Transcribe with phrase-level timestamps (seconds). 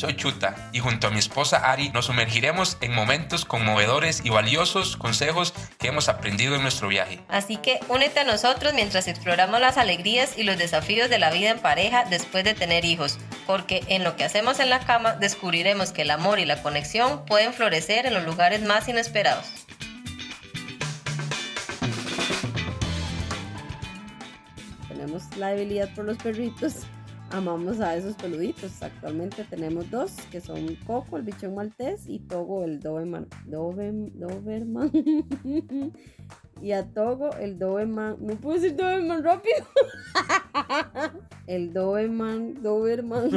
[0.00, 4.96] soy Chuta y junto a mi esposa Ari nos sumergiremos en momentos conmovedores y valiosos
[4.96, 7.20] consejos que hemos aprendido en nuestro viaje.
[7.28, 11.50] Así que únete a nosotros mientras exploramos las alegrías y los desafíos de la vida
[11.50, 15.92] en pareja después de tener hijos, porque en lo que hacemos en la cama descubriremos
[15.92, 19.46] que el amor y la conexión pueden florecer en los lugares más inesperados.
[24.88, 26.86] Tenemos la debilidad por los perritos
[27.30, 28.82] amamos a esos peluditos.
[28.82, 33.28] Actualmente tenemos dos, que son Coco, el bichón maltés, y Togo, el Doberman.
[33.46, 34.90] Doberman.
[36.60, 38.16] y a Togo, el Doberman.
[38.20, 39.66] No puedo decir Doberman rápido.
[41.46, 43.30] el Doberman, Doberman.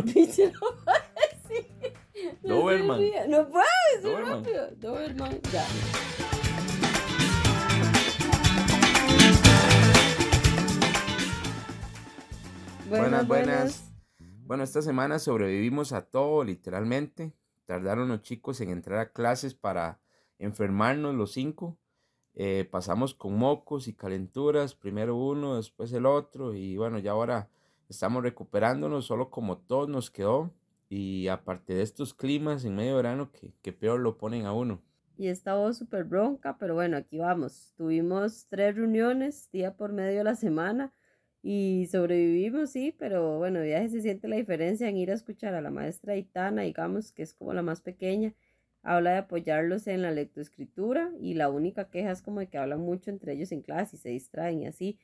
[2.44, 3.00] Doberman.
[3.30, 4.70] No puedo decir rápido.
[4.78, 5.66] Doberman, ya.
[13.00, 13.94] Buenas, buenas,
[14.46, 17.34] Bueno, esta semana sobrevivimos a todo, literalmente.
[17.66, 20.00] Tardaron los chicos en entrar a clases para
[20.38, 21.80] enfermarnos los cinco.
[22.36, 27.50] Eh, pasamos con mocos y calenturas, primero uno, después el otro, y bueno, ya ahora
[27.90, 30.54] estamos recuperándonos, solo como todo nos quedó.
[30.88, 34.84] Y aparte de estos climas en medio verano que, que peor lo ponen a uno.
[35.18, 37.74] Y estaba súper bronca, pero bueno, aquí vamos.
[37.76, 40.94] Tuvimos tres reuniones, día por medio de la semana
[41.44, 45.62] y sobrevivimos, sí, pero bueno, viaje se siente la diferencia en ir a escuchar a
[45.62, 48.34] la maestra Itana, digamos, que es como la más pequeña,
[48.82, 52.80] habla de apoyarlos en la lectoescritura y la única queja es como de que hablan
[52.82, 55.00] mucho entre ellos en clase y se distraen y así.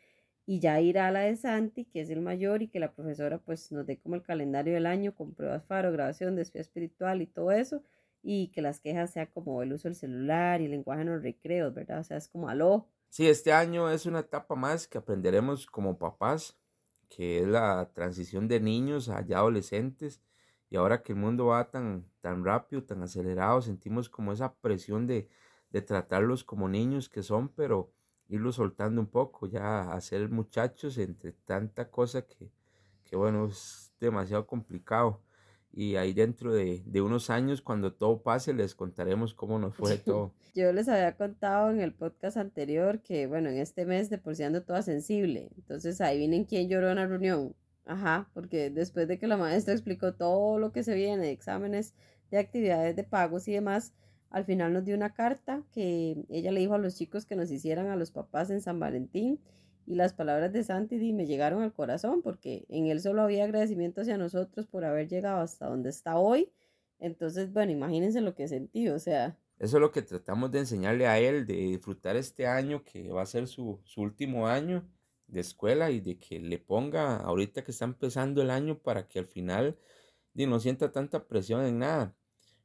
[0.45, 3.37] Y ya ir a la de Santi, que es el mayor, y que la profesora
[3.39, 7.27] pues nos dé como el calendario del año con pruebas faro, grabación, desfía espiritual y
[7.27, 7.83] todo eso,
[8.23, 11.21] y que las quejas sea como el uso del celular y el lenguaje en los
[11.23, 11.99] recreos, ¿verdad?
[11.99, 15.97] O sea, es como aló, Sí, este año es una etapa más que aprenderemos como
[15.97, 16.57] papás,
[17.09, 20.21] que es la transición de niños a adolescentes.
[20.69, 25.07] Y ahora que el mundo va tan, tan rápido, tan acelerado, sentimos como esa presión
[25.07, 25.27] de,
[25.71, 27.91] de tratarlos como niños que son, pero
[28.27, 32.51] irlos soltando un poco, ya a ser muchachos entre tanta cosa que,
[33.03, 35.23] que bueno, es demasiado complicado
[35.71, 40.33] y ahí dentro de, unos años, cuando todo pase, les contaremos cómo nos fue todo.
[40.55, 44.35] Yo les había contado en el podcast anterior que, bueno, en este mes de por
[44.35, 45.51] si ando toda sensible.
[45.57, 47.55] Entonces ahí vienen quién lloró en la reunión.
[47.85, 51.95] Ajá, porque después de que la maestra explicó todo lo que se viene, exámenes
[52.29, 53.93] de actividades de pagos y demás,
[54.29, 57.49] al final nos dio una carta que ella le dijo a los chicos que nos
[57.49, 59.39] hicieran a los papás en San Valentín
[59.89, 64.01] y las palabras de Santi me llegaron al corazón porque en él solo había agradecimiento
[64.01, 66.51] hacia nosotros por haber llegado hasta donde está hoy.
[66.99, 69.39] Entonces, bueno, imagínense lo que sentí, o sea.
[69.57, 73.23] Eso es lo que tratamos de enseñarle a él, de disfrutar este año que va
[73.23, 74.87] a ser su, último año
[75.25, 79.17] de escuela y de que le ponga ahorita que está empezando el año para que
[79.17, 79.75] al final
[80.35, 82.15] no sienta tanta presión en nada.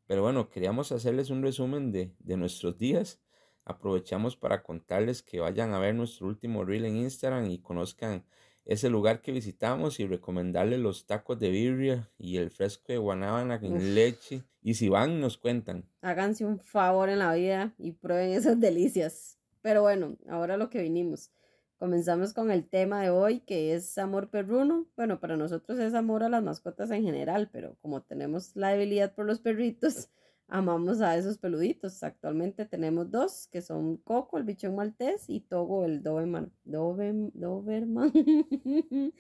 [0.06, 3.23] Pero bueno, queríamos hacerles un resumen de, de nuestros días
[3.64, 8.24] aprovechamos para contarles que vayan a ver nuestro último reel en Instagram y conozcan
[8.64, 13.60] ese lugar que visitamos y recomendarles los tacos de birria y el fresco de guanábana
[13.62, 14.42] en leche.
[14.62, 15.84] Y si van, nos cuentan.
[16.00, 19.38] Háganse un favor en la vida y prueben esas delicias.
[19.60, 21.30] Pero bueno, ahora lo que vinimos.
[21.78, 24.86] Comenzamos con el tema de hoy que es amor perruno.
[24.96, 29.14] Bueno, para nosotros es amor a las mascotas en general, pero como tenemos la debilidad
[29.14, 30.08] por los perritos,
[30.48, 32.02] amamos a esos peluditos.
[32.02, 36.52] Actualmente tenemos dos, que son Coco, el bichón maltés, y Togo, el Doberman.
[36.64, 38.12] Doberman.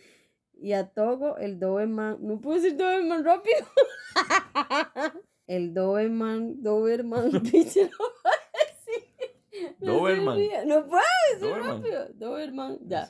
[0.54, 2.18] y a Togo, el Doberman.
[2.20, 3.66] No puedo decir Doberman rápido.
[5.46, 7.88] el Doberman, Doberman, bicho.
[9.78, 10.38] Doberman.
[10.66, 11.02] No puedo
[11.32, 12.08] decir rápido.
[12.14, 13.08] Doberman, ya.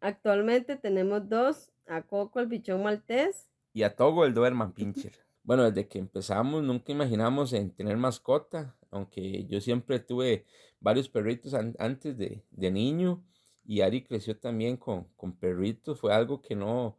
[0.00, 3.48] Actualmente tenemos dos, a Coco, el bichón maltés.
[3.72, 5.25] Y a Togo, el Doberman pincher.
[5.46, 10.44] Bueno, desde que empezamos nunca imaginamos en tener mascota, aunque yo siempre tuve
[10.80, 13.24] varios perritos antes de, niño
[13.64, 16.00] y Ari creció también con, con perritos.
[16.00, 16.98] Fue algo que no,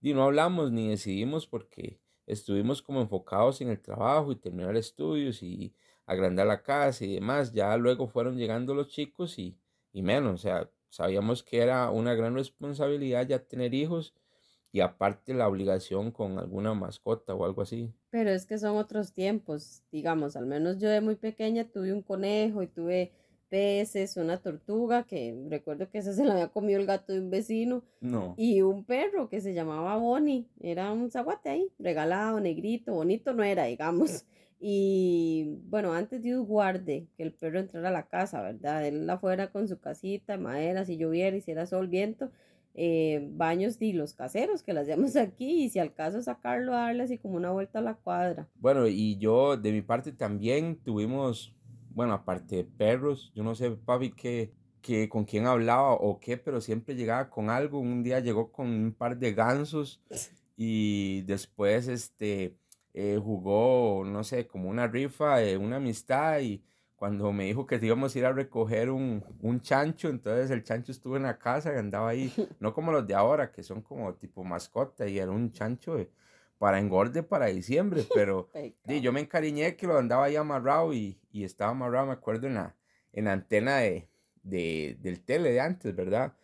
[0.00, 5.74] no hablamos ni decidimos porque estuvimos como enfocados en el trabajo y terminar estudios y
[6.06, 7.52] agrandar la casa y demás.
[7.52, 9.58] Ya luego fueron llegando los chicos y,
[9.92, 14.14] y menos, o sea, sabíamos que era una gran responsabilidad ya tener hijos
[14.72, 17.92] y aparte la obligación con alguna mascota o algo así.
[18.10, 22.02] Pero es que son otros tiempos, digamos, al menos yo de muy pequeña tuve un
[22.02, 23.12] conejo y tuve
[23.48, 27.30] peces, una tortuga, que recuerdo que esa se la había comido el gato de un
[27.30, 27.82] vecino.
[28.00, 28.34] No.
[28.36, 33.42] Y un perro que se llamaba Bonnie, era un zaguate ahí, regalado, negrito, bonito no
[33.42, 34.24] era, digamos.
[34.60, 38.84] Y bueno, antes Dios guarde que el perro entrara a la casa, ¿verdad?
[38.84, 42.32] Él afuera con su casita, madera, si lloviera, hiciera sol, viento,
[42.80, 47.02] eh, baños de los caseros que las llamamos aquí y si al caso sacarlo, darle
[47.02, 48.48] así como una vuelta a la cuadra.
[48.54, 51.52] Bueno, y yo de mi parte también tuvimos,
[51.90, 56.36] bueno, aparte de perros, yo no sé, papi, qué, que con quién hablaba o qué,
[56.36, 57.80] pero siempre llegaba con algo.
[57.80, 60.00] Un día llegó con un par de gansos
[60.56, 62.54] y después este
[62.94, 66.62] eh, jugó, no sé, como una rifa, eh, una amistad y
[66.98, 70.90] cuando me dijo que íbamos a ir a recoger un, un, chancho, entonces el chancho
[70.90, 74.14] estuvo en la casa y andaba ahí, no como los de ahora, que son como
[74.14, 75.96] tipo mascota, y era un chancho
[76.58, 78.48] para engorde para diciembre, pero
[78.84, 82.54] yo me encariñé que lo andaba ahí amarrado y, y, estaba amarrado, me acuerdo, en
[82.54, 82.74] la,
[83.12, 84.08] en la antena de,
[84.42, 86.34] de, del tele de antes, ¿verdad?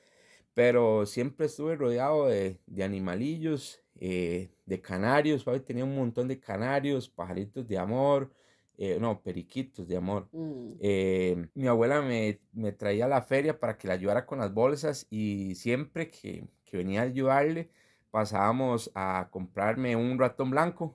[0.54, 7.08] Pero siempre estuve rodeado de, de animalillos, eh, de canarios, tenía un montón de canarios,
[7.08, 8.30] pajaritos de amor,
[8.78, 10.28] eh, no, periquitos de amor.
[10.32, 10.68] Mm.
[10.80, 14.52] Eh, mi abuela me, me, traía a la feria para que la ayudara con las
[14.52, 17.70] bolsas y siempre que, que venía a ayudarle
[18.14, 20.94] pasábamos a comprarme un ratón blanco.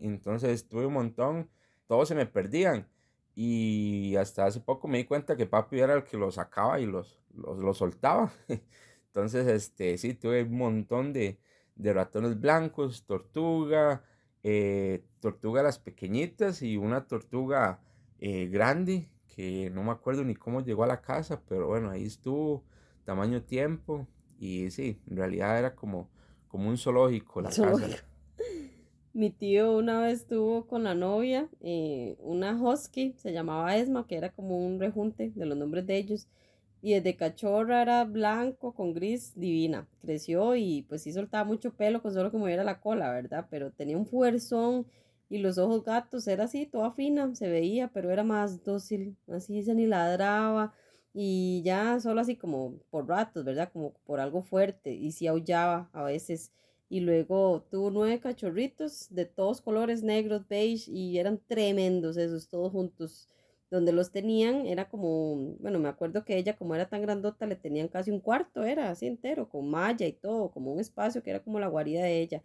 [0.00, 1.50] Entonces tuve un montón,
[1.88, 2.86] todos se me perdían.
[3.34, 6.86] Y hasta hace poco me di cuenta que papi era el que los sacaba y
[6.86, 8.32] los, los, soltaba.
[9.08, 11.40] Entonces, este, sí, tuve un montón de,
[11.74, 14.04] de ratones blancos, tortuga,
[14.44, 17.80] eh, tortuga las pequeñitas y una tortuga
[18.20, 22.04] eh, grande que no me acuerdo ni cómo llegó a la casa, pero bueno, ahí
[22.04, 22.62] estuvo,
[23.04, 24.06] tamaño tiempo
[24.38, 26.10] y sí, en realidad era como,
[26.48, 28.04] como un zoológico la casa.
[29.14, 34.16] Mi tío una vez tuvo con la novia eh, una husky, se llamaba Esma, que
[34.16, 36.28] era como un rejunte de los nombres de ellos.
[36.84, 39.88] Y desde cachorra era blanco con gris divina.
[40.02, 43.46] Creció y pues sí soltaba mucho pelo con solo que moviera la cola, ¿verdad?
[43.48, 44.86] Pero tenía un fuerzón
[45.30, 49.62] y los ojos gatos, era así, toda fina, se veía, pero era más dócil, así
[49.62, 50.74] se ni ladraba
[51.14, 53.70] y ya solo así como por ratos, ¿verdad?
[53.72, 56.52] Como por algo fuerte y sí aullaba a veces.
[56.90, 62.72] Y luego tuvo nueve cachorritos de todos colores, negros, beige, y eran tremendos esos, todos
[62.72, 63.30] juntos
[63.70, 67.56] donde los tenían era como, bueno, me acuerdo que ella como era tan grandota le
[67.56, 71.30] tenían casi un cuarto, era así entero, con malla y todo, como un espacio que
[71.30, 72.42] era como la guarida de ella.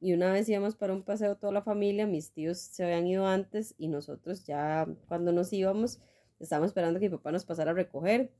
[0.00, 3.26] Y una vez íbamos para un paseo toda la familia, mis tíos se habían ido
[3.26, 6.00] antes y nosotros ya cuando nos íbamos
[6.42, 8.32] estábamos esperando que mi papá nos pasara a recoger.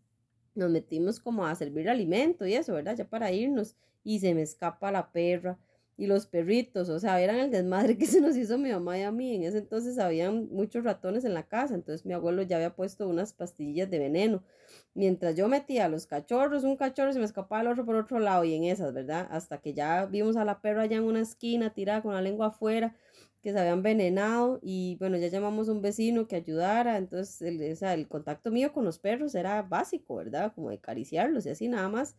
[0.55, 2.97] Nos metimos como a servir alimento y eso, ¿verdad?
[2.97, 5.59] Ya para irnos y se me escapa la perra
[5.97, 9.03] y los perritos, o sea, eran el desmadre que se nos hizo mi mamá y
[9.03, 9.35] a mí.
[9.35, 13.09] En ese entonces habían muchos ratones en la casa, entonces mi abuelo ya había puesto
[13.09, 14.43] unas pastillas de veneno.
[14.95, 18.19] Mientras yo metía a los cachorros, un cachorro se me escapaba el otro por otro
[18.19, 19.29] lado y en esas, ¿verdad?
[19.31, 22.49] Hasta que ya vimos a la perra allá en una esquina tirada con la lengua
[22.49, 22.95] afuera
[23.43, 27.61] que se habían envenenado y bueno, ya llamamos a un vecino que ayudara, entonces el,
[27.61, 30.53] o el contacto mío con los perros era básico, ¿verdad?
[30.55, 32.17] Como de acariciarlos y así nada más.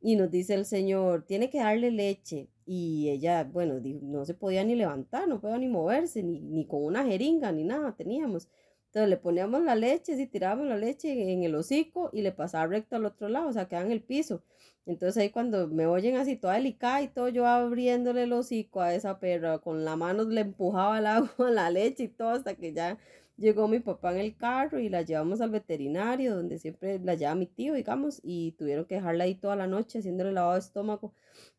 [0.00, 2.48] Y nos dice el señor, tiene que darle leche.
[2.66, 6.84] Y ella, bueno, no se podía ni levantar, no podía ni moverse, ni, ni con
[6.84, 8.48] una jeringa, ni nada teníamos.
[8.88, 12.66] Entonces le poníamos la leche, si tirábamos la leche en el hocico y le pasaba
[12.66, 14.42] recto al otro lado, o sea, quedaba en el piso.
[14.88, 18.94] Entonces ahí cuando me oyen así toda delicada y todo, yo abriéndole el hocico a
[18.94, 22.72] esa perra, con la mano le empujaba el agua, la leche y todo, hasta que
[22.72, 22.98] ya
[23.36, 27.34] llegó mi papá en el carro y la llevamos al veterinario, donde siempre la lleva
[27.34, 31.12] mi tío, digamos, y tuvieron que dejarla ahí toda la noche haciéndole lavado de estómago.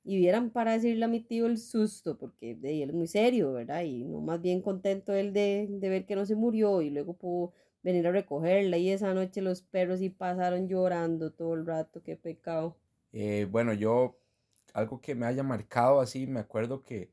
[0.04, 3.54] Y vieran para decirle a mi tío el susto, porque de él es muy serio,
[3.54, 3.84] ¿verdad?
[3.84, 7.14] Y no más bien contento él de, de ver que no se murió y luego
[7.14, 12.02] pudo venir a recogerla y esa noche los perros sí pasaron llorando todo el rato,
[12.04, 12.76] qué pecado.
[13.12, 14.20] Eh, bueno, yo,
[14.74, 17.12] algo que me haya marcado así, me acuerdo que,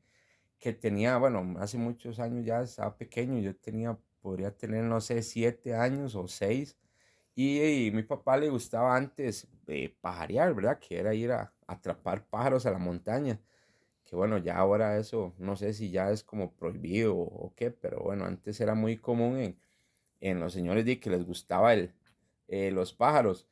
[0.59, 5.23] que tenía, bueno, hace muchos años ya estaba pequeño, yo tenía, podría tener, no sé,
[5.23, 6.77] siete años o seis,
[7.35, 10.79] y, mi papá le gustaba antes eh, pajarear, ¿verdad?
[10.79, 13.39] Que era ir a, atrapar pájaros a la montaña,
[14.05, 18.01] que bueno, ya ahora eso, no sé si ya es como prohibido o, qué, pero
[18.01, 19.59] bueno, antes era muy común en,
[20.21, 21.93] en los señores de que les gustaba el,
[22.47, 23.47] eh, los pájaros.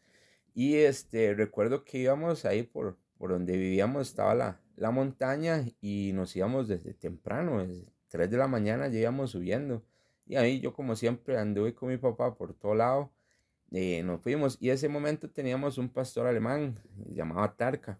[0.55, 6.11] Y este, recuerdo que íbamos ahí por, por donde vivíamos, estaba la, la montaña y
[6.13, 9.83] nos íbamos desde temprano, desde 3 de la mañana ya íbamos subiendo.
[10.25, 13.11] Y ahí yo como siempre anduve con mi papá por todo lado,
[13.71, 17.99] eh, nos fuimos y ese momento teníamos un pastor alemán llamado Tarka.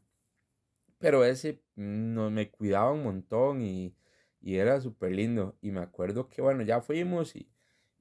[0.98, 3.96] Pero ese no, me cuidaba un montón y,
[4.42, 5.58] y era súper lindo.
[5.62, 7.50] Y me acuerdo que bueno, ya fuimos y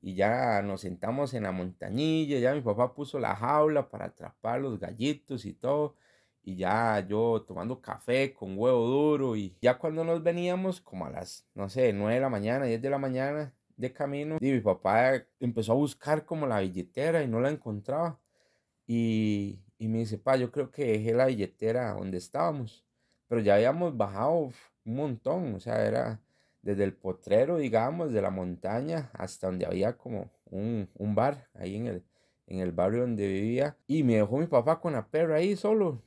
[0.04, 4.60] y ya nos sentamos en la montañilla, ya mi papá puso la jaula para atrapar
[4.60, 5.96] los gallitos y todo,
[6.42, 11.10] y ya yo tomando café con huevo duro, y ya cuando nos veníamos, como a
[11.10, 14.60] las, no sé, 9 de la mañana, 10 de la mañana de camino, y mi
[14.60, 18.20] papá empezó a buscar como la billetera y no la encontraba.
[18.86, 22.84] Y, y me dice, pa, yo creo que dejé la billetera donde estábamos,
[23.26, 24.50] pero ya habíamos bajado
[24.84, 26.20] un montón, o sea, era
[26.64, 31.86] desde el potrero, digamos, de la montaña hasta donde había como un, bar ahí en
[31.86, 32.04] el,
[32.46, 33.76] en el barrio donde vivía.
[33.86, 36.02] Y me dejó mi papá con la perra ahí solo.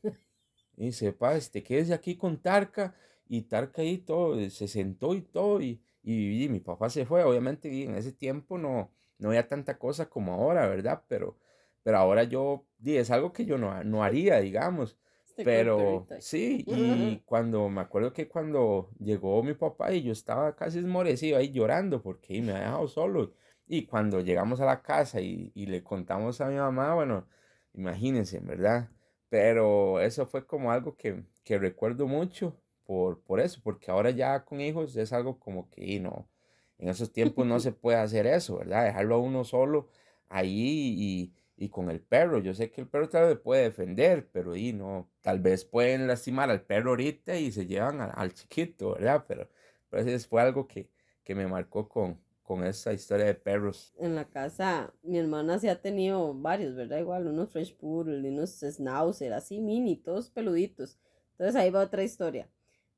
[0.75, 2.95] Y dice, pa, este, quédese aquí con Tarca.
[3.27, 5.61] Y Tarca ahí todo, se sentó y todo.
[5.61, 7.23] Y, y, mi papá se fue.
[7.23, 11.03] Obviamente en ese tiempo no, no había tanta cosa como ahora, ¿verdad?
[11.07, 11.37] Pero,
[11.83, 14.97] pero ahora yo, es algo que yo no, no haría, digamos.
[15.43, 20.79] Pero sí, y cuando me acuerdo que cuando llegó mi papá y yo estaba casi
[20.79, 23.33] esmorecido ahí llorando porque me había dejado solo.
[23.67, 27.27] Y cuando llegamos a la casa y, y le contamos a mi mamá, bueno,
[27.73, 28.89] imagínense, ¿verdad?
[29.29, 34.43] Pero eso fue como algo que, que recuerdo mucho por, por eso, porque ahora ya
[34.45, 36.29] con hijos es algo como que, y no,
[36.77, 38.85] en esos tiempos no se puede hacer eso, ¿verdad?
[38.85, 39.89] Dejarlo a uno solo
[40.29, 42.39] ahí y, y con el perro.
[42.39, 46.07] Yo sé que el perro tal vez puede defender, pero y no, tal vez pueden
[46.07, 49.25] lastimar al perro ahorita y se llevan al chiquito, ¿verdad?
[49.27, 49.49] Pero,
[49.89, 50.89] pero eso fue algo que,
[51.23, 53.93] que me marcó con, con esa historia de perros.
[53.99, 56.99] En la casa, mi hermana sí ha tenido varios, ¿verdad?
[56.99, 60.99] Igual, unos Fresh Poodle, unos Schnauzer, así mini, todos peluditos.
[61.31, 62.49] Entonces ahí va otra historia.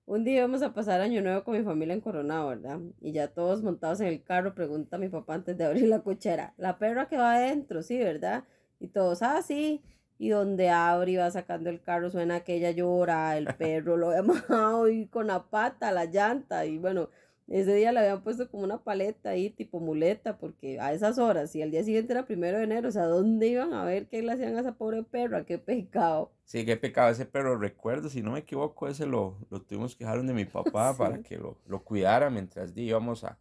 [0.09, 2.79] Un día íbamos a pasar año nuevo con mi familia en Coronado, ¿verdad?
[2.99, 6.55] Y ya todos montados en el carro, pregunta mi papá antes de abrir la cochera,
[6.57, 8.43] la perra que va adentro, sí, ¿verdad?
[8.79, 9.83] Y todos, ah, sí.
[10.17, 14.23] Y donde abre y va sacando el carro, suena aquella llora, el perro lo había
[14.23, 16.65] mojado y con la pata, la llanta.
[16.65, 17.09] Y bueno,
[17.49, 21.55] ese día le habían puesto como una paleta ahí, tipo muleta, porque a esas horas,
[21.55, 24.21] y el día siguiente era primero de enero, o sea, ¿dónde iban a ver qué
[24.21, 25.45] le hacían a esa pobre perra?
[25.45, 26.31] ¡Qué pecado!
[26.43, 27.57] Sí, qué pecado ese perro.
[27.57, 31.21] Recuerdo, si no me equivoco, ese lo, lo tuvimos que dejar de mi papá para
[31.21, 33.39] que lo, lo cuidara mientras íbamos a,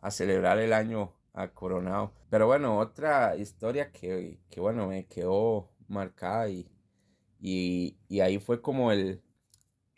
[0.00, 2.12] a celebrar el año a Coronado.
[2.30, 6.68] Pero bueno, otra historia que, que bueno, me quedó marcada y,
[7.40, 9.22] y, y ahí fue como el,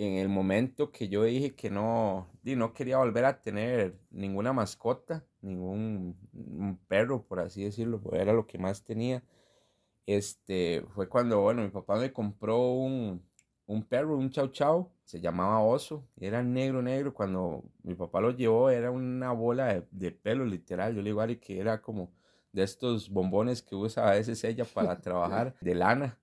[0.00, 5.26] en el momento que yo dije que no, no quería volver a tener ninguna mascota,
[5.42, 6.16] ningún
[6.88, 9.22] perro, por así decirlo, porque era lo que más tenía.
[10.06, 13.22] Este, fue cuando, bueno, mi papá me compró un,
[13.66, 17.12] un perro, un chau chau, se llamaba Oso, era negro, negro.
[17.12, 20.94] Cuando mi papá lo llevó, era una bola de, de pelo, literal.
[20.94, 22.10] Yo le digo a que era como
[22.52, 26.18] de estos bombones que usa a veces ella para trabajar de lana.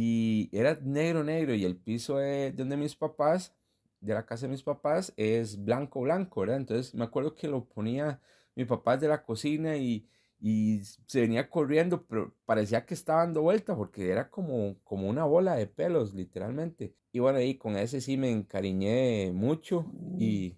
[0.00, 1.54] Y era negro, negro.
[1.56, 3.52] Y el piso de, donde mis papás,
[4.00, 6.58] de la casa de mis papás, es blanco, blanco, ¿verdad?
[6.58, 8.20] Entonces me acuerdo que lo ponía
[8.54, 13.42] mi papá de la cocina y, y se venía corriendo, pero parecía que estaba dando
[13.42, 16.94] vuelta porque era como, como una bola de pelos, literalmente.
[17.10, 19.84] Y bueno, ahí con ese sí me encariñé mucho
[20.16, 20.54] y,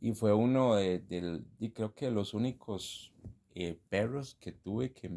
[0.00, 3.12] y fue uno de, y creo que los únicos
[3.56, 5.10] eh, perros que tuve que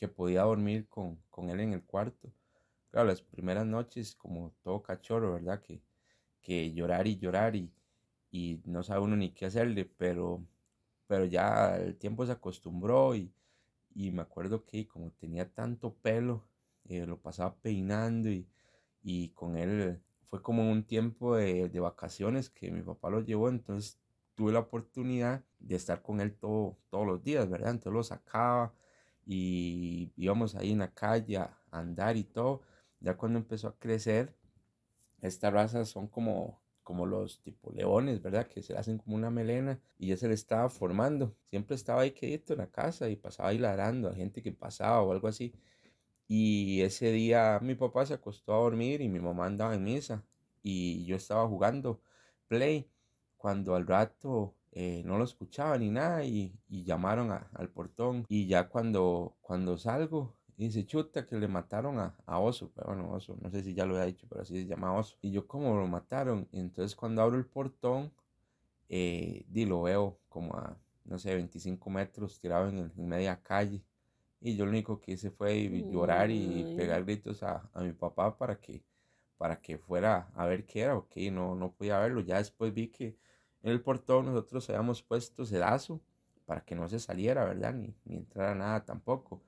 [0.00, 2.32] que podía dormir con, con, él en el cuarto.
[2.90, 5.60] Claro, las primeras noches, como todo cachorro, ¿verdad?
[5.60, 5.82] Que,
[6.40, 7.70] que llorar y llorar y,
[8.30, 10.42] y no sabe uno ni qué hacerle, pero,
[11.06, 13.30] pero ya el tiempo se acostumbró y,
[13.94, 16.48] y me acuerdo que como tenía tanto pelo,
[16.86, 18.48] eh, lo pasaba peinando y,
[19.02, 23.50] y con él fue como un tiempo de, de, vacaciones que mi papá lo llevó,
[23.50, 24.00] entonces
[24.34, 27.72] tuve la oportunidad de estar con él todo, todos los días, ¿verdad?
[27.72, 28.72] Entonces lo sacaba,
[29.32, 32.62] y íbamos ahí en la calle a andar y todo.
[32.98, 34.34] Ya cuando empezó a crecer,
[35.20, 38.48] estas razas son como, como los tipo leones, ¿verdad?
[38.48, 41.36] Que se hacen como una melena y ya se le estaba formando.
[41.48, 45.00] Siempre estaba ahí quedito en la casa y pasaba ahí ladrando a gente que pasaba
[45.02, 45.54] o algo así.
[46.26, 50.24] Y ese día mi papá se acostó a dormir y mi mamá andaba en misa
[50.62, 52.00] y yo estaba jugando
[52.48, 52.90] play
[53.36, 58.68] cuando al rato eh, no lo escuchaba ni nada y, llamaron al portón y ya
[58.68, 63.62] cuando, cuando salgo dice chuta que le mataron a, Oso, pero bueno, Oso, no sé
[63.62, 65.16] si ya lo había dicho, pero así se llama Oso.
[65.22, 68.12] Y yo como lo mataron, y entonces cuando abro el portón,
[68.88, 73.82] eh, di, lo veo como a, no sé, 25 metros tirado en, media calle.
[74.40, 78.36] Y yo lo único que hice fue llorar y pegar gritos a, a, mi papá
[78.36, 78.82] para que,
[79.38, 82.20] para que fuera a ver qué era, ok, no, no podía verlo.
[82.20, 83.16] Ya después vi que
[83.62, 86.00] en el portón nosotros habíamos puesto sedazo
[86.46, 87.74] para que no se saliera, ¿verdad?
[87.74, 89.42] Ni, ni entrara nada tampoco.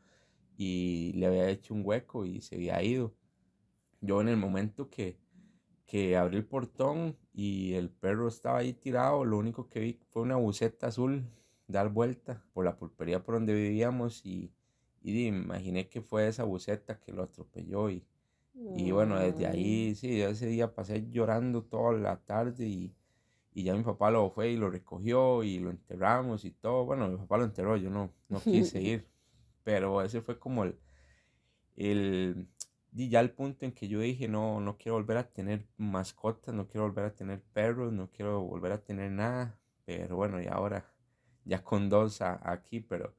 [0.56, 3.14] Y le había hecho un hueco y se había ido.
[4.00, 5.18] Yo en el momento que,
[5.86, 10.22] que abrí el portón y el perro estaba ahí tirado, lo único que vi fue
[10.22, 11.24] una buceta azul
[11.66, 14.52] dar vuelta por la pulpería por donde vivíamos y,
[15.02, 18.04] y imaginé que fue esa buceta que lo atropelló y,
[18.54, 22.94] y bueno, desde ahí, sí, ese día pasé llorando toda la tarde y,
[23.54, 26.84] y ya mi papá lo fue y lo recogió y lo enterramos y todo.
[26.86, 29.08] Bueno, mi papá lo enterró, yo no, no quise ir.
[29.64, 30.78] Pero ese fue como el,
[31.76, 32.48] el,
[32.92, 36.54] y ya el punto en que yo dije, no, no quiero volver a tener mascotas,
[36.54, 39.58] no quiero volver a tener perros, no quiero volver a tener nada.
[39.84, 40.86] Pero bueno, y ahora
[41.44, 43.14] ya con dos aquí, pero,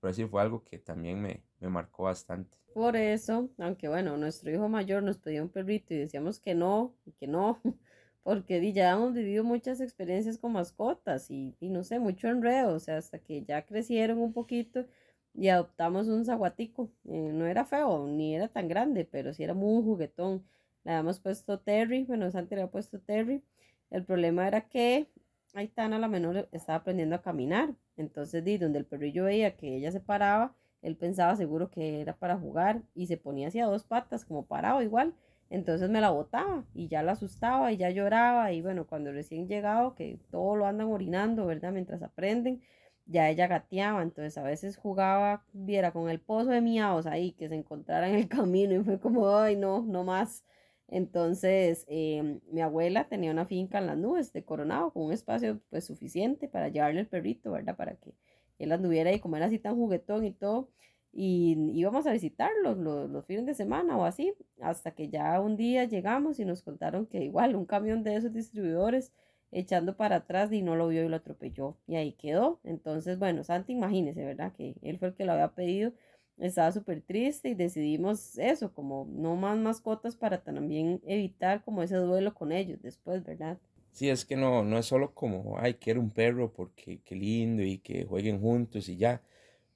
[0.00, 2.58] pero sí fue algo que también me, me marcó bastante.
[2.72, 6.94] Por eso, aunque bueno, nuestro hijo mayor nos pedía un perrito y decíamos que no,
[7.18, 7.60] que no,
[8.28, 12.78] porque ya hemos vivido muchas experiencias con mascotas y, y no sé, mucho enredo, o
[12.78, 14.84] sea, hasta que ya crecieron un poquito
[15.32, 16.90] y adoptamos un zaguatico.
[17.06, 20.44] Eh, no era feo, ni era tan grande, pero sí era muy juguetón.
[20.84, 23.42] Le habíamos puesto Terry, bueno, Santi le había puesto Terry.
[23.88, 25.08] El problema era que
[25.54, 27.74] Aitana, la menor, estaba aprendiendo a caminar.
[27.96, 32.14] Entonces, di, donde el perrillo veía que ella se paraba, él pensaba seguro que era
[32.18, 35.14] para jugar y se ponía hacia dos patas, como parado igual.
[35.50, 38.52] Entonces me la botaba y ya la asustaba y ya lloraba.
[38.52, 41.72] Y bueno, cuando recién llegado, que todo lo andan orinando, ¿verdad?
[41.72, 42.62] Mientras aprenden,
[43.06, 47.48] ya ella gateaba, entonces a veces jugaba, viera con el pozo de miados ahí, que
[47.48, 50.44] se encontrara en el camino y fue como, ay, no, no más.
[50.88, 55.60] Entonces, em, mi abuela tenía una finca en las nubes de Coronado, con un espacio
[55.70, 57.76] pues suficiente para llevarle el perrito, ¿verdad?
[57.76, 58.14] Para que
[58.58, 60.68] él anduviera y como era así tan juguetón y todo.
[61.12, 65.56] Y íbamos a visitarlos los, los fines de semana o así, hasta que ya un
[65.56, 69.12] día llegamos y nos contaron que igual un camión de esos distribuidores
[69.50, 71.76] echando para atrás y no lo vio y lo atropelló.
[71.86, 72.60] Y ahí quedó.
[72.64, 74.52] Entonces, bueno, Santi, imagínese, ¿verdad?
[74.52, 75.92] Que él fue el que lo había pedido.
[76.38, 81.96] Estaba súper triste y decidimos eso, como no más mascotas para también evitar como ese
[81.96, 83.58] duelo con ellos después, ¿verdad?
[83.90, 87.62] Sí, es que no, no es solo como, ay, quiero un perro porque qué lindo
[87.64, 89.20] y que jueguen juntos y ya,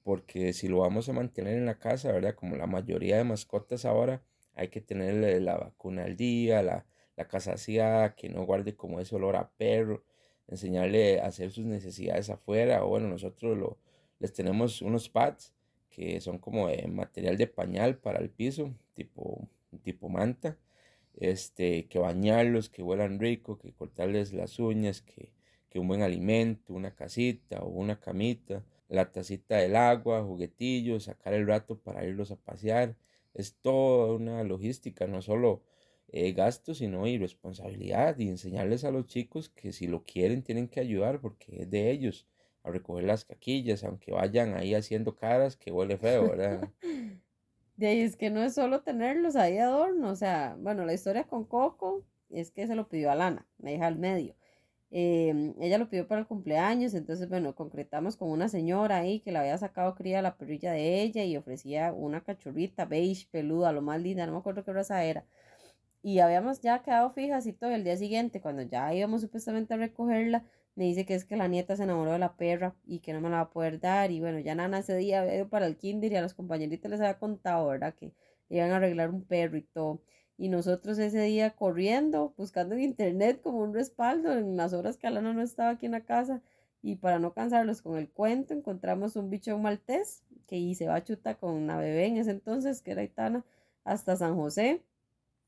[0.03, 2.35] porque si lo vamos a mantener en la casa, ¿verdad?
[2.35, 4.21] Como la mayoría de mascotas ahora,
[4.55, 8.99] hay que tenerle la vacuna al día, la, la casa aseada, que no guarde como
[8.99, 10.03] ese olor a perro,
[10.47, 13.77] enseñarle a hacer sus necesidades afuera, o bueno, nosotros lo,
[14.19, 15.53] les tenemos unos pads
[15.89, 19.47] que son como de material de pañal para el piso, tipo,
[19.83, 20.57] tipo manta,
[21.15, 25.31] este, que bañarlos, que huelan rico, que cortarles las uñas, que,
[25.69, 31.33] que un buen alimento, una casita o una camita, la tacita del agua, juguetillos, sacar
[31.33, 32.95] el rato para irlos a pasear.
[33.33, 35.63] Es toda una logística, no solo
[36.09, 40.67] eh, gastos, sino y responsabilidad y enseñarles a los chicos que si lo quieren tienen
[40.67, 42.27] que ayudar porque es de ellos
[42.61, 46.69] a recoger las caquillas, aunque vayan ahí haciendo caras que huele feo, ¿verdad?
[47.75, 51.23] De ahí es que no es solo tenerlos ahí adorno, o sea, bueno, la historia
[51.23, 54.35] con Coco es que se lo pidió a Lana, la hija al medio.
[54.95, 59.31] Em, ella lo pidió para el cumpleaños, entonces, bueno, concretamos con una señora ahí que
[59.31, 63.71] la había sacado cría a la perrilla de ella y ofrecía una cachorrita beige, peluda,
[63.71, 65.25] lo más linda, no me acuerdo qué raza era
[66.03, 67.71] y habíamos ya quedado fijas y todo.
[67.71, 70.43] el día siguiente, cuando ya íbamos supuestamente a recogerla,
[70.75, 73.21] me dice que es que la nieta se enamoró de la perra y que no
[73.21, 74.11] me la va a poder dar.
[74.11, 77.19] Y bueno, ya Nana ese día para el kinder y a los compañeritos les había
[77.19, 77.95] contado, ¿verdad?
[77.95, 78.13] Que
[78.49, 80.01] iban a arreglar un perro y todo.
[80.37, 85.07] Y nosotros ese día corriendo, buscando en internet como un respaldo en las horas que
[85.07, 86.41] Alana no estaba aquí en la casa.
[86.81, 91.35] Y para no cansarlos con el cuento, encontramos un bichón maltés que se va chuta
[91.35, 93.45] con una bebé en ese entonces, que era Itana,
[93.85, 94.81] hasta San José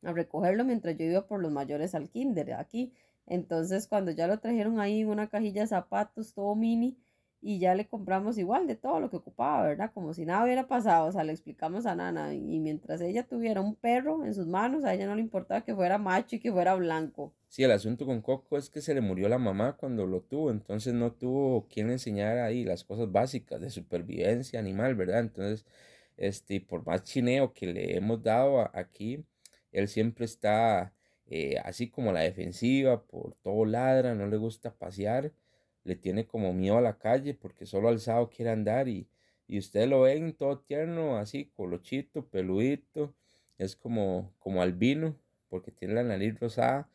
[0.03, 2.93] a recogerlo mientras yo iba por los mayores al kinder aquí.
[3.27, 6.97] Entonces, cuando ya lo trajeron ahí en una cajilla de zapatos, todo mini,
[7.47, 9.91] y ya le compramos igual de todo lo que ocupaba, ¿verdad?
[9.93, 13.61] Como si nada hubiera pasado, o sea, le explicamos a Nana, y mientras ella tuviera
[13.61, 16.51] un perro en sus manos, a ella no le importaba que fuera macho y que
[16.51, 17.35] fuera blanco.
[17.47, 20.49] Sí, el asunto con Coco es que se le murió la mamá cuando lo tuvo,
[20.49, 25.19] entonces no tuvo quien le enseñara ahí las cosas básicas de supervivencia animal, ¿verdad?
[25.19, 25.67] Entonces,
[26.17, 29.23] este, por más chineo que le hemos dado aquí,
[29.71, 30.95] él siempre está
[31.27, 35.31] eh, así como la defensiva, por todo ladra, no le gusta pasear,
[35.85, 39.07] le tiene como miedo a la calle porque solo alzado quiere andar y,
[39.47, 43.13] y ustedes lo ven todo tierno, así colochito, peludito,
[43.57, 45.15] es como, como albino
[45.49, 46.89] porque tiene la nariz rosada,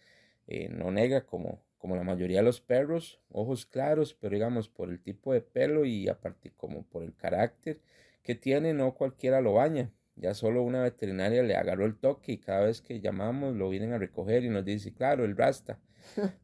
[0.47, 4.91] eh, no negra como, como la mayoría de los perros, ojos claros, pero digamos por
[4.91, 7.81] el tipo de pelo y aparte como por el carácter
[8.23, 9.91] que tiene, no cualquiera lo baña.
[10.17, 13.95] Ya solo una veterinaria le agarró el toque y cada vez que llamamos lo vienen
[13.95, 15.79] a recoger y nos dice, claro, el rasta.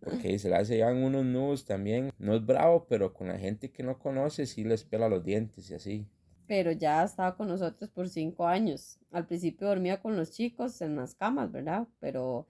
[0.01, 2.11] Porque se le hace llevan unos nudos también.
[2.19, 5.71] No es bravo, pero con la gente que no conoce sí les pela los dientes
[5.71, 6.07] y así.
[6.47, 8.99] Pero ya estaba con nosotros por cinco años.
[9.11, 11.89] Al principio dormía con los chicos en las camas, ¿verdad?
[11.99, 12.47] Pero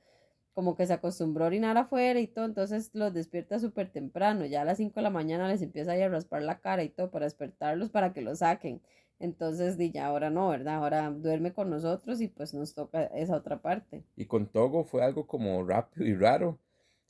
[0.52, 4.46] como que se acostumbró a orinar afuera y todo, entonces los despierta súper temprano.
[4.46, 6.82] Ya a las cinco de la mañana les empieza a, ir a raspar la cara
[6.82, 8.80] y todo para despertarlos para que lo saquen.
[9.18, 10.76] Entonces, di ya ahora no, ¿verdad?
[10.76, 14.04] Ahora duerme con nosotros y pues nos toca esa otra parte.
[14.16, 16.58] Y con Togo fue algo como rápido y raro.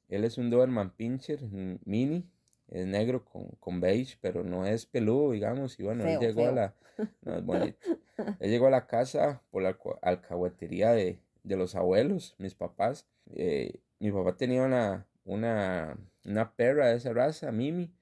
[0.09, 1.41] Él es un Doberman Pincher
[1.85, 2.25] mini,
[2.69, 6.53] es negro con, con beige, pero no es peludo, digamos, y bueno, él llegó a
[6.53, 6.75] la,
[7.23, 13.07] no él llegó a la casa por la alcahuetería de, de los abuelos, mis papás,
[13.35, 17.93] eh, mi papá tenía una, una, una perra de esa raza, Mimi,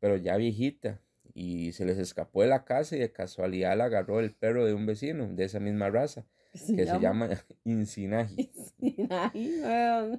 [0.00, 1.00] pero ya viejita,
[1.34, 4.74] y se les escapó de la casa y de casualidad la agarró el perro de
[4.74, 7.30] un vecino de esa misma raza que se llama
[7.64, 8.50] Incinaji.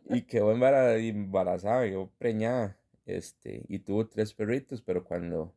[0.10, 5.54] y quedó embarazada, quedó preñada, este, y tuvo tres perritos, pero cuando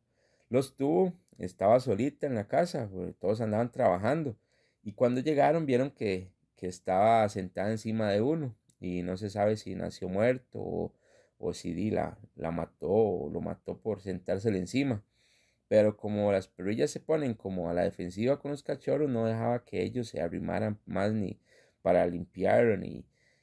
[0.49, 4.37] los tuvo, estaba solita en la casa, porque todos andaban trabajando,
[4.83, 9.57] y cuando llegaron vieron que, que estaba sentada encima de uno, y no se sabe
[9.57, 10.93] si nació muerto o,
[11.39, 15.03] o si la, la mató o lo mató por sentársele encima.
[15.67, 19.65] Pero como las perrillas se ponen como a la defensiva con los cachorros, no dejaba
[19.65, 21.39] que ellos se arrimaran más ni
[21.81, 22.79] para limpiar.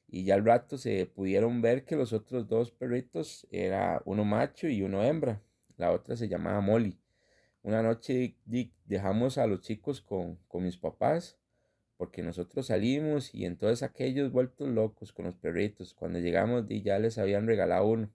[0.09, 4.69] Y ya al rato se pudieron ver que los otros dos perritos era uno macho
[4.69, 5.43] y uno hembra.
[5.77, 6.99] La otra se llamaba Molly.
[7.63, 8.37] Una noche
[8.85, 11.39] dejamos a los chicos con, con mis papás
[11.97, 15.95] porque nosotros salimos y entonces aquellos vueltos locos con los perritos.
[15.95, 18.11] Cuando llegamos ya les habían regalado uno.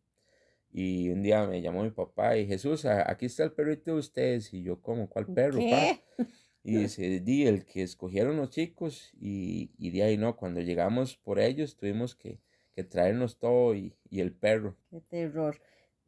[0.72, 4.54] Y un día me llamó mi papá y Jesús, aquí está el perrito de ustedes.
[4.54, 5.10] Y yo, ¿cómo?
[5.10, 6.02] ¿Cuál perro, papá?
[6.62, 9.12] Y dice, di, el que escogieron los chicos.
[9.20, 12.42] Y, y de ahí no, cuando llegamos por ellos tuvimos que,
[12.74, 14.76] que traernos todo y, y, el perro.
[14.92, 15.60] Qué terror.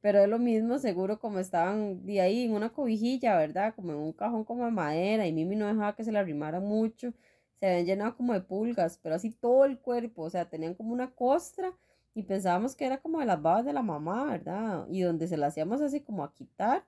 [0.02, 3.74] Pero es lo mismo, seguro como estaban de ahí en una cobijilla, ¿verdad?
[3.76, 6.60] Como en un cajón como de madera y Mimi no dejaba que se le arrimara
[6.60, 7.14] mucho.
[7.56, 10.92] Se habían llenado como de pulgas, pero así todo el cuerpo, o sea, tenían como
[10.92, 11.78] una costra
[12.14, 14.86] y pensábamos que era como de las babas de la mamá, ¿verdad?
[14.90, 16.86] Y donde se la hacíamos así como a quitar,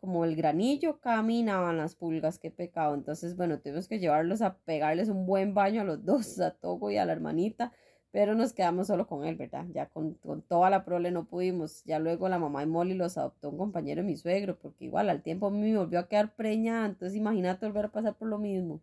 [0.00, 2.94] como el granillo, caminaban las pulgas, qué pecado.
[2.94, 6.90] Entonces, bueno, tuvimos que llevarlos a pegarles un buen baño a los dos, a Togo
[6.90, 7.72] y a la hermanita,
[8.10, 9.66] pero nos quedamos solo con él, ¿verdad?
[9.72, 11.82] Ya con, con toda la prole no pudimos.
[11.84, 15.08] Ya luego la mamá de Molly los adoptó un compañero de mi suegro, porque igual
[15.10, 18.80] al tiempo me volvió a quedar preñada, entonces imagínate volver a pasar por lo mismo.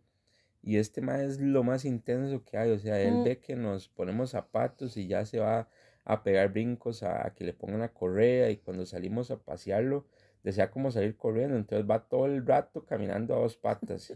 [0.62, 3.24] Y este más es lo más intenso que hay, o sea, él mm.
[3.24, 5.68] ve que nos ponemos zapatos y ya se va
[6.04, 10.06] a pegar brincos, a, que le pongan la correa y cuando salimos a pasearlo,
[10.42, 14.12] desea como salir corriendo, entonces va todo el rato caminando a dos patas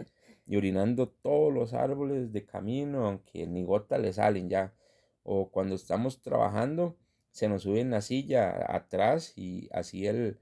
[0.46, 4.74] y orinando todos los árboles de camino, aunque ni gota le salen ya.
[5.22, 6.96] O cuando estamos trabajando,
[7.30, 10.38] se nos sube en la silla atrás y así él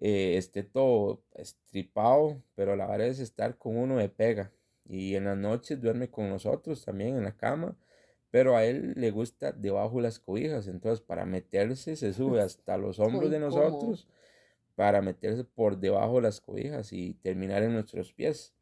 [0.00, 4.52] eh, esté todo estripado, pero la verdad es estar con uno de pega.
[4.88, 7.76] Y en las noches duerme con nosotros también en la cama
[8.30, 12.76] pero a él le gusta debajo de las cobijas, entonces para meterse se sube hasta
[12.76, 14.08] los hombros de nosotros
[14.76, 18.54] para meterse por debajo de las cobijas y terminar en nuestros pies,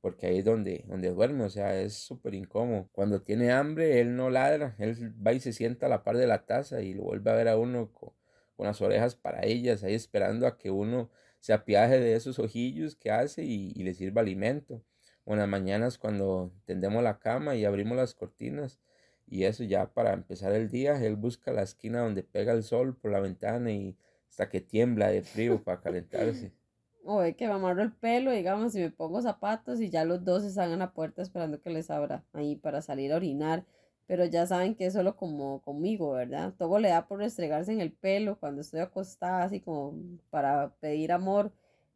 [0.00, 2.88] porque ahí es donde, donde duerme, o sea, es súper incómodo.
[2.92, 6.28] Cuando tiene hambre, él no ladra, él va y se sienta a la par de
[6.28, 8.12] la taza y lo vuelve a ver a uno con,
[8.58, 13.10] las orejas para ellas, ahí esperando a que uno se apiaje de esos ojillos que
[13.10, 14.82] hace y, y le sirva alimento.
[15.24, 18.80] O en las mañanas cuando tendemos la cama y abrimos las cortinas,
[19.26, 22.96] y eso ya para empezar el día, él busca la esquina donde pega el sol
[22.96, 23.96] por la ventana y
[24.28, 26.52] hasta que tiembla de frío para calentarse.
[27.08, 30.24] O es que me amarro el pelo, digamos, y me pongo zapatos y ya los
[30.24, 33.64] dos están en la puerta esperando que les abra ahí para salir a orinar.
[34.08, 36.54] Pero ya saben que es solo como conmigo, ¿verdad?
[36.58, 39.94] Todo le da por restregarse en el pelo cuando estoy acostada, así como
[40.30, 41.52] para pedir amor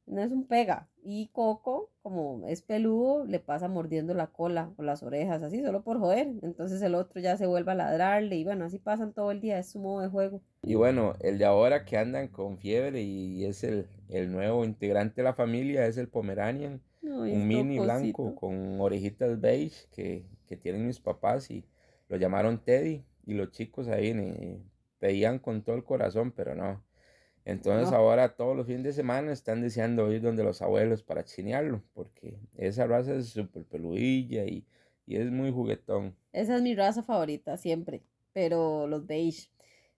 [0.07, 0.89] no es un pega.
[1.03, 5.83] Y Coco, como es peludo, le pasa mordiendo la cola o las orejas, así solo
[5.83, 6.29] por joder.
[6.43, 9.59] Entonces el otro ya se vuelve a ladrarle y bueno, así pasan todo el día,
[9.59, 10.43] es su modo de juego.
[10.63, 15.17] Y bueno, el de ahora que andan con fiebre y es el, el nuevo integrante
[15.17, 16.83] de la familia, es el Pomeranian.
[17.03, 21.65] un mini blanco con orejitas beige que, que, tienen mis papás y
[22.09, 23.05] lo llamaron Teddy.
[23.27, 24.61] Y los chicos ahí eh,
[24.99, 26.83] pedían con todo el corazón, pero no,
[27.45, 31.83] entonces ahora todos los fines de semana están deseando ir donde los abuelos para chinearlo,
[31.95, 34.67] porque esa raza es súper peludilla y,
[35.07, 36.15] y, es muy juguetón.
[36.33, 39.49] Esa es mi raza favorita siempre, pero los beige.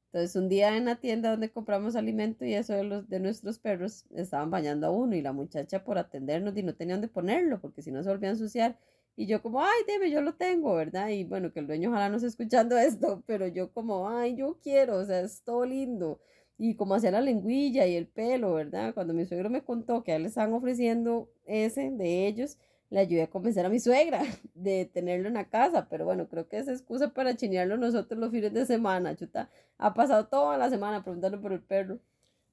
[0.07, 3.59] Entonces un día en la tienda donde compramos alimento y eso de, los, de nuestros
[3.59, 7.61] perros estaban bañando a uno y la muchacha por atendernos y no tenían de ponerlo
[7.61, 8.79] porque si no se volvía a ensuciar.
[9.17, 11.09] Y yo como, ay, dime, yo lo tengo, ¿verdad?
[11.09, 14.59] Y bueno, que el dueño ojalá no esté escuchando esto, pero yo como, ay, yo
[14.63, 16.21] quiero, o sea, es todo lindo
[16.64, 18.94] y como hacía la lengüilla y el pelo, ¿verdad?
[18.94, 22.57] Cuando mi suegro me contó que a él le estaban ofreciendo ese de ellos,
[22.88, 24.22] le ayudé a convencer a mi suegra
[24.55, 28.31] de tenerlo en la casa, pero bueno, creo que es excusa para chinearlo nosotros los
[28.31, 29.51] fines de semana, chuta.
[29.77, 31.98] Ha pasado toda la semana preguntando por el perro.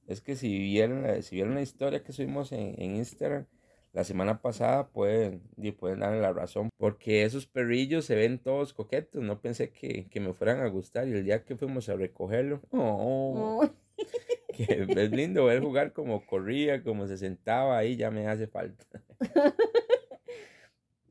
[0.07, 3.45] Es que si vieron, si vieron la historia que subimos en, en Instagram,
[3.93, 5.41] la semana pasada pueden,
[5.77, 10.19] pueden darle la razón, porque esos perrillos se ven todos coquetos, no pensé que, que
[10.19, 13.69] me fueran a gustar y el día que fuimos a recogerlo, oh,
[14.55, 18.85] que es lindo ver jugar como corría, como se sentaba ahí, ya me hace falta.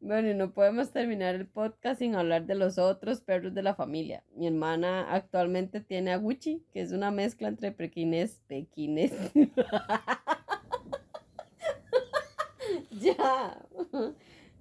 [0.00, 3.74] Bueno, y no podemos terminar el podcast sin hablar de los otros perros de la
[3.74, 4.22] familia.
[4.34, 9.12] Mi hermana actualmente tiene a Gucci, que es una mezcla entre pequinés, pequinés.
[12.92, 13.66] ya,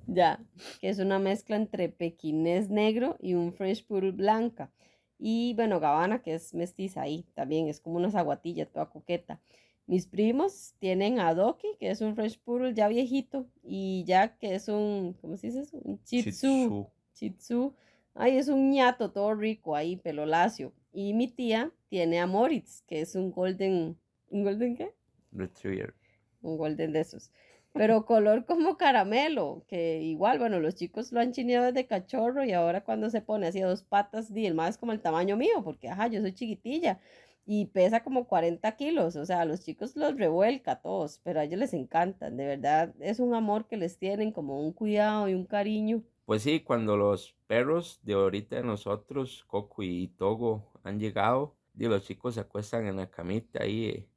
[0.07, 0.39] ya,
[0.81, 4.71] que es una mezcla entre pequinés negro y un French Poodle blanca.
[5.19, 9.39] Y bueno, Gabana, que es mestiza ahí, también es como una zaguatilla toda coqueta.
[9.87, 14.53] Mis primos tienen a Doki, que es un French Poodle ya viejito, y Jack, que
[14.53, 15.77] es un, ¿cómo se dice eso?
[15.77, 16.87] Un Chitsu.
[17.13, 17.73] Chitsu.
[18.13, 20.73] Ay, es un ñato todo rico ahí, pelo lacio.
[20.91, 23.97] Y mi tía tiene a Moritz, que es un golden,
[24.29, 24.93] ¿un golden qué?
[25.31, 25.93] Retriever.
[26.41, 27.31] Un golden de esos.
[27.77, 32.53] Pero color como caramelo, que igual, bueno, los chicos lo han chineado desde cachorro y
[32.53, 35.37] ahora cuando se pone así a dos patas, di, el más es como el tamaño
[35.37, 36.99] mío, porque, ajá, yo soy chiquitilla
[37.45, 41.45] y pesa como 40 kilos, o sea, los chicos los revuelca a todos, pero a
[41.45, 45.33] ellos les encantan, de verdad, es un amor que les tienen, como un cuidado y
[45.33, 46.03] un cariño.
[46.25, 51.85] Pues sí, cuando los perros de ahorita de nosotros, Coco y Togo, han llegado, y
[51.85, 54.09] los chicos se acuestan en la camita ahí,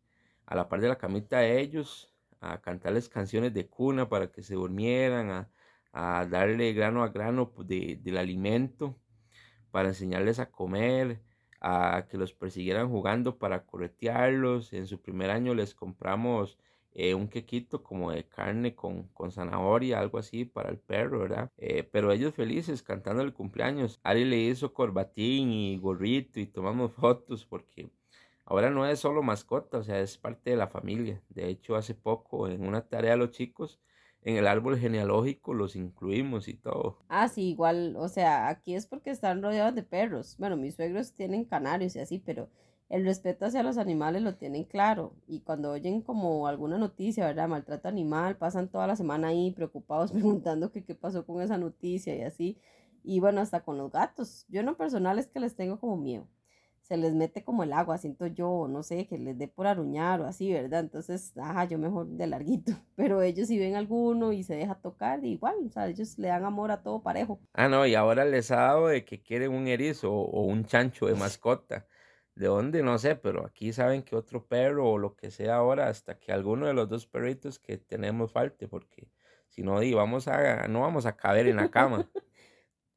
[0.45, 4.43] a la par de la camita de ellos, a cantarles canciones de cuna para que
[4.43, 5.51] se durmieran, a,
[5.93, 8.99] a darle grano a grano pues, de, del alimento,
[9.71, 11.23] para enseñarles a comer,
[11.61, 14.73] a que los persiguieran jugando para corretearlos.
[14.73, 16.59] En su primer año les compramos
[16.93, 21.51] eh, un quequito como de carne con, con, zanahoria, algo así para el perro, ¿verdad?
[21.57, 24.01] Eh, pero ellos felices cantando el cumpleaños.
[24.03, 27.91] Ari le hizo corbatín y gorrito y tomamos fotos porque
[28.51, 31.23] ahora no es solo mascota, o sea, es parte de la familia.
[31.29, 33.81] De hecho, hace poco en una tarea los chicos
[34.23, 36.99] en el árbol genealógico los incluimos y todo.
[37.09, 40.37] Ah, sí, igual, o sea, aquí es porque están rodeados de perros.
[40.37, 42.51] Bueno, mis suegros tienen canarios y así, pero
[42.89, 45.15] el respeto hacia los animales lo tienen claro.
[45.29, 47.49] Y cuando oyen como alguna noticia, ¿verdad?
[47.49, 52.17] Maltrato animal, pasan toda la semana ahí preocupados preguntando que qué pasó con esa noticia
[52.17, 52.59] y así.
[53.05, 54.45] Y bueno, hasta con los gatos.
[54.49, 56.27] Yo en lo personal es que les tengo como miedo
[56.91, 60.21] se les mete como el agua, siento yo, no sé, que les dé por aruñar
[60.21, 60.81] o así, ¿verdad?
[60.81, 65.25] Entonces, ajá, yo mejor de larguito, pero ellos si ven alguno y se deja tocar,
[65.25, 67.39] igual, o sea, ellos le dan amor a todo parejo.
[67.53, 71.07] Ah, no, y ahora les ha dado de que quieren un erizo o un chancho
[71.07, 71.87] de mascota.
[72.35, 72.83] ¿De dónde?
[72.83, 76.33] No sé, pero aquí saben que otro perro o lo que sea ahora, hasta que
[76.33, 79.09] alguno de los dos perritos que tenemos falte, porque
[79.49, 82.11] si no, vamos a, no vamos a caber en la cama.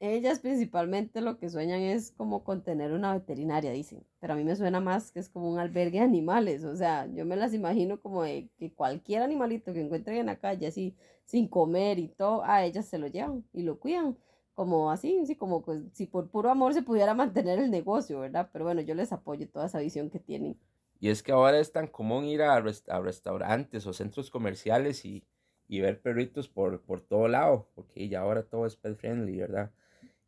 [0.06, 4.06] Ellas principalmente lo que sueñan es como con tener una veterinaria, dicen.
[4.20, 6.66] Pero a mí me suena más que es como un albergue de animales.
[6.66, 10.40] O sea, yo me las imagino como de que cualquier animalito que encuentren en la
[10.40, 14.18] calle así, sin comer y todo, a ellas se lo llevan y lo cuidan.
[14.56, 18.50] Como así, así como pues, si por puro amor se pudiera mantener el negocio, ¿verdad?
[18.52, 20.60] Pero bueno, yo les apoyo toda esa visión que tienen.
[21.00, 25.24] Y es que ahora es tan común ir a, restaurantes o centros comerciales y,
[25.70, 29.72] y ver perritos por, por todo lado, porque ya ahora todo es pet friendly, ¿verdad?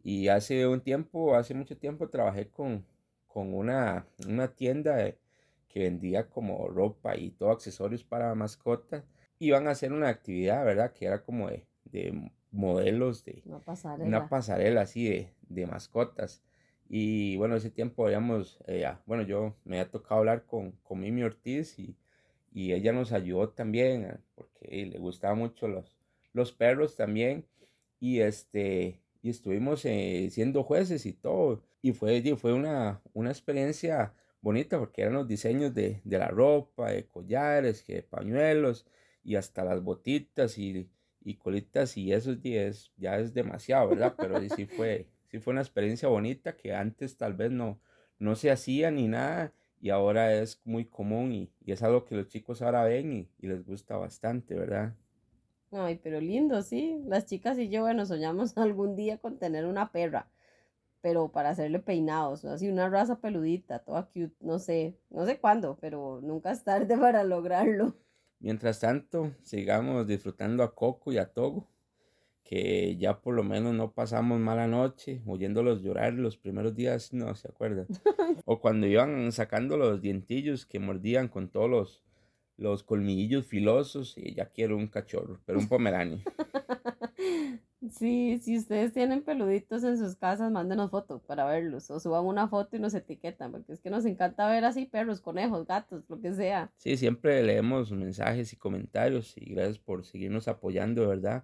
[0.06, 2.86] Y hace un tiempo, hace mucho tiempo, trabajé con,
[3.28, 5.16] con una, una tienda
[5.68, 9.04] que vendía como ropa y todo accesorios para mascotas.
[9.40, 10.94] Iban a hacer una actividad, ¿verdad?
[10.94, 16.44] Que era como de, de modelos de una pasarela, una pasarela así de, de mascotas.
[16.88, 21.24] Y bueno, ese tiempo habíamos, eh, bueno, yo me había tocado hablar con, con Mimi
[21.24, 21.98] Ortiz y,
[22.54, 25.98] y ella nos ayudó también porque le gustaban mucho los,
[26.32, 27.48] los perros también.
[28.00, 31.64] Y este, y estuvimos eh, siendo jueces y todo.
[31.82, 36.92] Y fue, fue una, una experiencia bonita porque eran los diseños de, de la ropa,
[36.92, 38.86] de collares, que pañuelos
[39.24, 40.92] y hasta las botitas y,
[41.24, 44.16] y colitas y esos días ya es demasiado, ¿verdad?
[44.20, 47.82] Pero sí fue, sí fue una experiencia bonita que antes tal vez no,
[48.20, 52.14] no se hacía ni nada y ahora es muy común y, y es algo que
[52.16, 54.94] los chicos ahora ven y, y les gusta bastante, ¿verdad?
[55.72, 57.02] Ay, pero lindo, sí.
[57.06, 60.30] Las chicas y yo, bueno, soñamos algún día con tener una perra,
[61.02, 65.78] pero para hacerle peinados, así una raza peludita, toda cute, no sé, no sé cuándo,
[65.80, 67.96] pero nunca es tarde para lograrlo.
[68.40, 71.68] Mientras tanto, sigamos disfrutando a Coco y a Togo,
[72.44, 77.34] que ya por lo menos no pasamos mala noche oyéndolos llorar los primeros días, no
[77.36, 77.88] se acuerdan.
[78.46, 82.05] o cuando iban sacando los dientillos que mordían con todos los
[82.58, 86.22] los colmillos filosos y ya quiero un cachorro, pero un pomerani.
[87.92, 92.48] Sí, si ustedes tienen peluditos en sus casas, mándenos fotos para verlos o suban una
[92.48, 96.20] foto y nos etiquetan, porque es que nos encanta ver así perros, conejos, gatos, lo
[96.20, 96.72] que sea.
[96.78, 101.44] Sí, siempre leemos mensajes y comentarios y gracias por seguirnos apoyando, ¿verdad?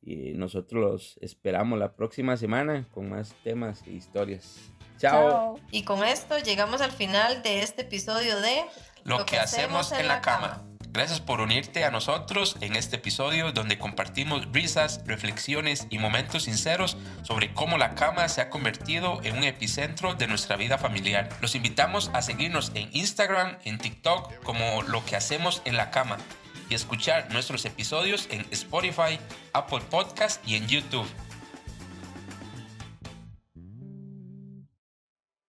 [0.00, 4.72] Y nosotros los esperamos la próxima semana con más temas e historias.
[4.98, 5.58] Chao.
[5.70, 8.62] Y con esto llegamos al final de este episodio de
[9.04, 10.62] Lo, que, hacemos en la cama.
[10.92, 16.98] Gracias por unirte a nosotros en este episodio donde compartimos risas, reflexiones y momentos sinceros
[17.22, 21.30] sobre cómo la cama se ha convertido en un epicentro de nuestra vida familiar.
[21.40, 26.18] Los invitamos a seguirnos en Instagram, en TikTok como Lo que hacemos en la cama
[26.68, 29.18] y escuchar nuestros episodios en Spotify,
[29.54, 31.08] Apple Podcast y en YouTube.